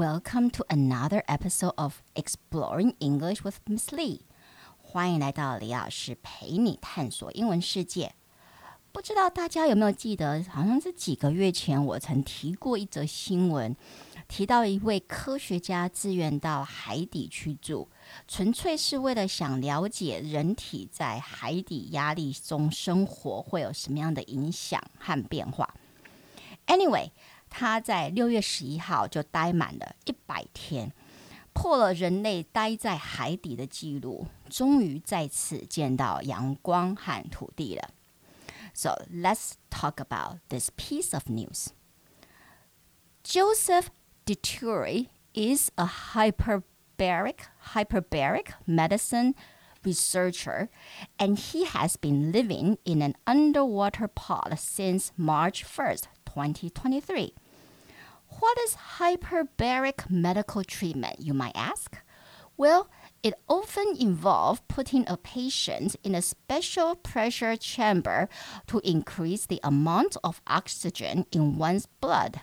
[0.00, 4.20] Welcome to another episode of Exploring English with Miss Lee。
[4.78, 8.14] 欢迎来到李老师陪你探索英文世界。
[8.92, 13.76] 不知道大家有没有记得，好像是几个月前我曾提过一则新闻，
[14.26, 17.86] 提到一位科学家自愿到海底去住，
[18.26, 25.74] 纯粹是为了想了解人体在海底压力中生活会有什么样的影响和变化。
[26.66, 27.10] Anyway，
[27.50, 30.92] 他在六月十一号就待满了一百天，
[31.52, 37.90] 破了人类待在海底的记录，终于再次见到阳光和土地了。
[38.72, 41.68] So let's talk about this piece of news.
[43.24, 43.90] Joseph
[44.24, 49.34] Dituri is a hyperbaric hyperbaric medicine
[49.82, 50.68] researcher,
[51.18, 57.34] and he has been living in an underwater pod since March 1st, 2023.
[58.38, 61.96] What is hyperbaric medical treatment, you might ask?
[62.56, 62.88] Well,
[63.22, 68.28] it often involves putting a patient in a special pressure chamber
[68.68, 72.40] to increase the amount of oxygen in one's blood.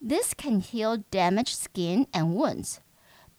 [0.00, 2.80] This can heal damaged skin and wounds.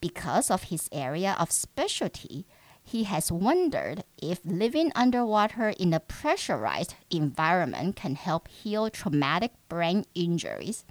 [0.01, 2.45] Because of his area of specialty,
[2.83, 10.05] he has wondered if living underwater in a pressurized environment can help heal traumatic brain
[10.13, 10.85] injuries.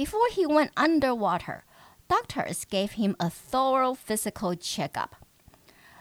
[0.00, 1.64] Before he went underwater,
[2.08, 5.14] doctors gave him a thorough physical checkup.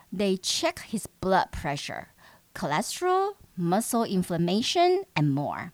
[0.10, 2.14] They checked his blood pressure,
[2.56, 5.74] cholesterol, muscle inflammation, and more.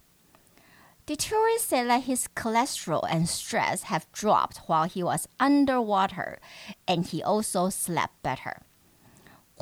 [1.06, 6.40] Dituri said that his cholesterol and stress have dropped while he was underwater,
[6.88, 8.64] and he also slept better.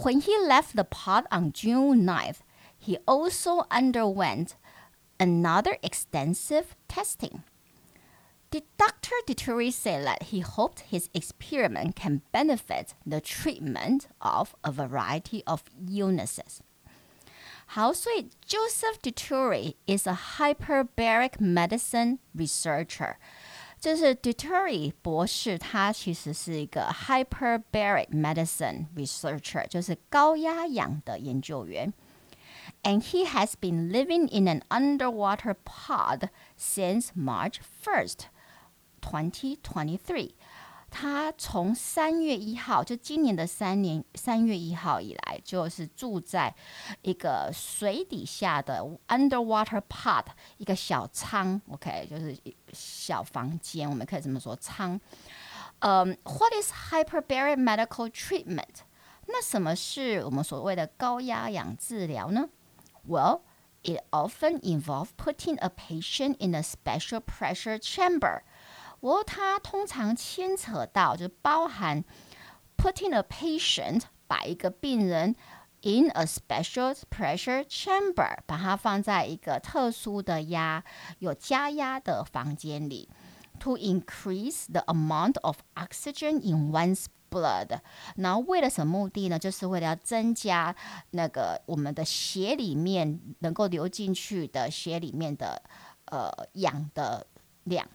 [0.04, 2.40] When he left the pod on June 9th,
[2.80, 4.56] he also underwent
[5.20, 7.44] another extensive testing.
[8.54, 9.16] The Dr.
[9.26, 15.64] Dituri said that he hoped his experiment can benefit the treatment of a variety of
[15.90, 16.62] illnesses.
[17.66, 23.16] 好，所以 Joseph Dituri is a hyperbaric medicine researcher.
[23.80, 31.92] 就是 Dituri 博士，他其实是一个 hyperbaric medicine researcher，就是高压氧的研究员。
[32.84, 38.28] And he has been living in an underwater pod since March 1st.
[39.03, 40.33] 2023，
[40.91, 46.55] 他从三月一号，就今年的三年三月一号以来，就是住在
[47.03, 50.25] 一个水底下的 underwater pod，
[50.57, 52.37] 一个小舱，OK，就是
[52.73, 54.99] 小房间，我们可以这么说舱。
[55.81, 58.83] 嗯、um,，What is hyperbaric medical treatment？
[59.27, 62.49] 那什么是我们所谓的高压氧治疗呢？
[63.07, 63.43] Well,
[63.83, 68.41] it often involves putting a patient in a special pressure chamber.
[69.03, 72.05] 我它通常牵扯到，就包含
[72.77, 75.35] putting a patient 把一个病人
[75.83, 80.83] in a special pressure chamber，把它放在一个特殊的压
[81.21, 83.09] 有加压的房间里，
[83.61, 87.81] to increase the amount of oxygen in one's blood。
[88.17, 89.39] 然后为了什么目的呢？
[89.39, 90.75] 就是为了要增加
[91.11, 95.63] 那个我们的血里面能够流进去的血里面的
[96.07, 97.27] 呃氧的
[97.65, 97.87] 量。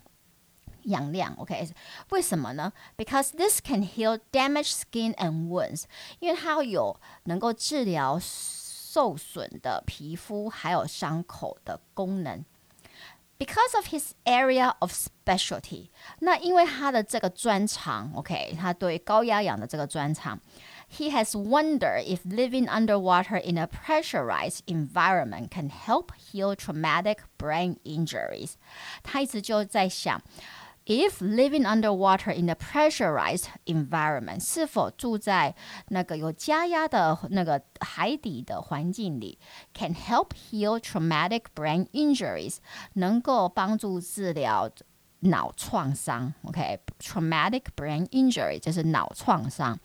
[0.84, 1.70] 氧量，OK？
[2.10, 2.74] 为什么呢？
[2.98, 5.84] Because this can heal damaged skin and wounds，
[6.20, 12.44] 因为它有能够治疗受损的皮肤还有伤口的功能。
[13.40, 15.90] Because of his area of specialty，
[16.20, 20.40] 那因为他的这个专长，OK，他对高压氧的这个专长。
[20.90, 28.52] He has wondered if living underwater in a pressurized environment can help heal traumatic brain injuries。
[29.02, 30.22] 他一直就在想
[30.88, 35.56] ，if living underwater in a pressurized environment，是否住在
[35.90, 39.38] 那个有加压的那个海底的环境里，
[39.74, 42.58] can help heal traumatic brain injuries，
[42.94, 44.70] 能够帮助治疗
[45.22, 46.34] 脑创伤。
[46.44, 47.72] OK，traumatic、okay?
[47.76, 49.80] brain injury 就是脑创伤。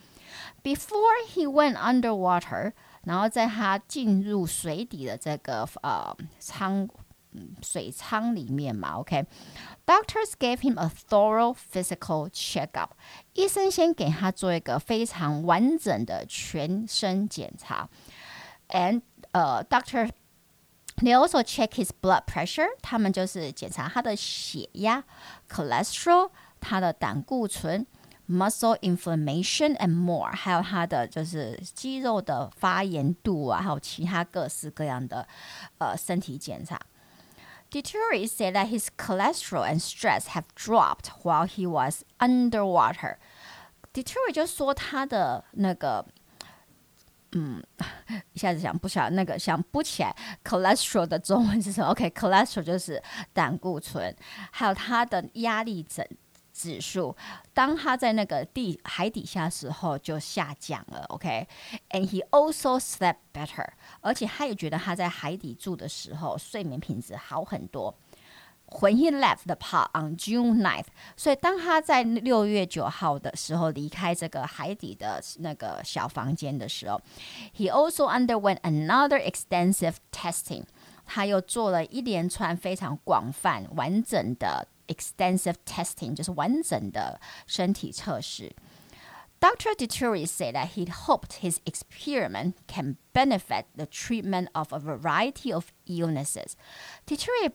[0.62, 2.73] Before he went underwater，
[3.05, 6.87] 然后在他进入水底的这个呃舱
[7.62, 12.90] 水舱里面嘛，OK。Doctors gave him a thorough physical checkup。
[13.35, 17.88] 医生先给他做一个非常完整的全身检查。
[18.69, 19.02] And
[19.32, 20.11] 呃、uh,，Doctor
[20.96, 22.69] they also check his blood pressure。
[22.82, 25.05] 他们就是检查他的血压、
[25.49, 26.31] cholesterol，
[26.61, 27.87] 他的胆固醇。
[28.31, 35.26] muscle inflammation and more，还有他的就是肌肉的发炎度啊，还有其他各式各样的
[35.79, 36.79] 呃身体检查。
[37.74, 43.18] Dituri said that his cholesterol and stress have dropped while he was underwater.
[43.92, 46.06] Dituri 就说他的那个。
[47.36, 47.64] 嗯，
[48.34, 53.02] 一下子想不想那个想不起来，cholesterol 的中文是什么？OK，cholesterol、okay, 就是
[53.34, 54.16] 胆固醇，
[54.52, 56.08] 还有他的压力症
[56.53, 57.15] 指数，
[57.53, 61.03] 当它在那个地海底下时候就下降了。
[61.09, 62.07] OK，and、okay?
[62.07, 63.67] he also slept better，
[64.01, 67.94] 而且他也觉得他在海底住的时候睡眠品质好很多。
[68.67, 70.85] When he left the pod on June 9th，
[71.15, 77.00] 所以当他在六月九号的时候离开这个海底的那个小房间的时候
[77.55, 80.63] ，he also underwent another extensive testing。
[81.05, 88.56] 他又做了一连串非常广泛、完整的 extensive testing，就是完整的身体测试。
[89.39, 89.75] Dr.
[89.75, 95.74] Dituri said that he hoped his experiment can benefit the treatment of a variety of
[95.85, 96.56] illnesses.
[97.06, 97.50] Dituri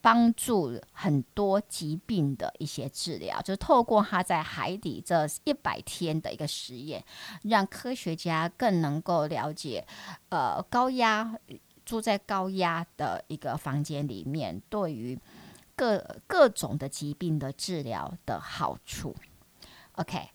[0.00, 7.04] 帮助很多疾病的一些治疗，就是透过他在海底这一百天的一个实验，
[7.42, 9.86] 让科学家更能够了解
[10.28, 11.38] 呃高压
[11.84, 15.18] 住在高压的一个房间里面对于。
[15.80, 19.14] 各各种的疾病的治疗的好处。
[19.92, 20.28] OK，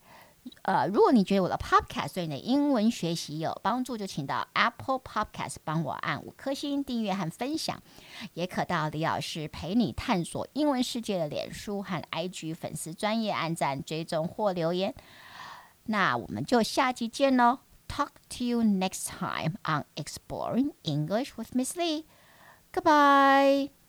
[0.63, 7.81] 呃，如果你觉得我的 Podcast 对你的英文学习有帮助，就请到 Apple Podcast 帮我按五颗星订阅和分享，
[8.33, 14.93] 也可到李老师陪你探索英文世界的脸书和 IG 粉丝专业按赞追踪或留言。
[15.85, 22.05] 那我们就下期见喽！Talk to you next time on Exploring English with Miss Lee.
[22.71, 23.82] Goodbye.